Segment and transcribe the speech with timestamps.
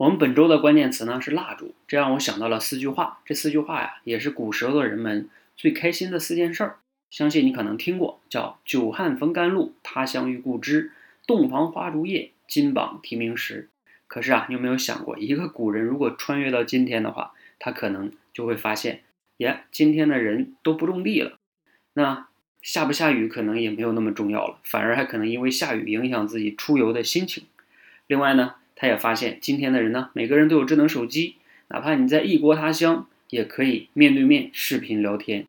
[0.00, 3.20] 我们本周的关键词呢是蜡烛，这让我想到了四句话。
[3.26, 6.78] 这四句话呀，也是古时候的人们最开心的四件事儿。
[7.10, 10.92] 相信你可能听过，叫“久旱逢甘露，他乡遇故知，
[11.26, 13.68] 洞房花烛夜，金榜题名时”。
[14.08, 19.02] 可是啊，你有没有想过，一个古人如果穿越到今天的话，他可能就会发现，
[19.36, 21.36] 耶，今天的人都不种地了，
[21.92, 22.28] 那
[22.62, 27.44] 下不下雨可能也没有那么重要了，反而还可能因为下雨影响自己出游的心情。
[28.06, 28.54] 另外呢？
[28.80, 31.36] 他也发现，今天的人呢，每个人都有智能手机，
[31.68, 35.44] 哪怕你在异国他乡，也可以面对面视频聊天。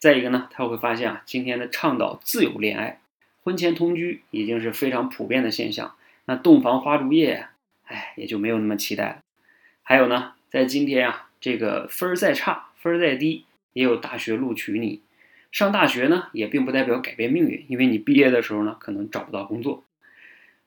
[0.00, 2.98] 再一个呢，他会发现啊，今天的倡导自由恋爱，
[3.44, 5.94] 婚前同居已经是非常普遍的现象。
[6.24, 7.52] 那洞房花烛夜呀，
[7.84, 9.18] 哎，也就没有那么期待了。
[9.84, 15.02] 还有呢，在今天啊，这个分儿再差，分儿再低，也有大学录取你。
[15.52, 19.84] 上大学呢，也并不代表改变命运，因为你毕业的时候呢，可能找不到工作。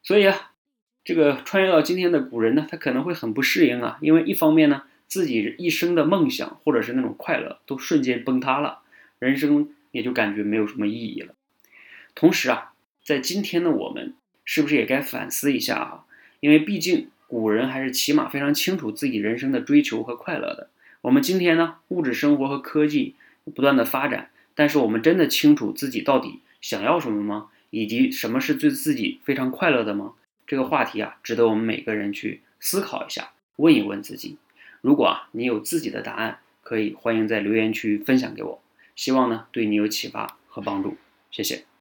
[0.01, 0.51] 所以啊。
[1.03, 8.79] 这个穿越到今天的古人呢，他可能会很不适应啊，因为一方面呢，自己一生的梦想或者是那种快乐都瞬间崩塌了，
[9.19, 11.33] 人生也就感觉没有什么意义了。
[12.15, 12.73] 同时啊，
[13.03, 14.13] 在今天的我们
[14.45, 16.05] 是不是也该反思一下啊？
[16.39, 20.69] 因为毕竟古人还是起码非常清楚自己人生的追求和快乐的。
[21.01, 23.15] 我们今天呢，物质生活和科技
[23.53, 27.47] 不断的发展，但是我们真的清楚自己到底想要什么吗？
[27.71, 30.13] 以及什么是对自己非常快乐的吗？
[30.45, 34.37] 这个话题啊，值得我们每个人去思考一下，问一问自己。
[34.81, 38.61] 如果啊，你有自己的答案，可以欢迎在留言区分享给我。
[38.95, 40.97] 希望呢，对你有启发和帮助。
[41.31, 41.72] 谢谢。